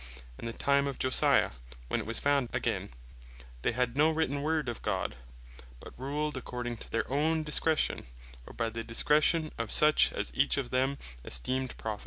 and 0.39 0.47
the 0.47 0.53
time 0.53 0.87
of 0.87 0.97
Josiah, 0.97 1.51
when 1.87 1.99
it 1.99 2.07
was 2.07 2.17
found 2.17 2.49
againe, 2.53 2.89
they 3.61 3.71
had 3.71 3.95
no 3.95 4.09
written 4.09 4.41
Word 4.41 4.67
of 4.67 4.81
God, 4.81 5.13
but 5.79 5.93
ruled 5.95 6.35
according 6.35 6.77
to 6.77 6.89
their 6.89 7.07
own 7.07 7.43
discretion, 7.43 8.07
or 8.47 8.53
by 8.53 8.71
the 8.71 8.83
direction 8.83 9.51
of 9.59 9.69
such, 9.69 10.11
as 10.11 10.31
each 10.33 10.57
of 10.57 10.71
them 10.71 10.97
esteemed 11.23 11.77
Prophets. 11.77 11.99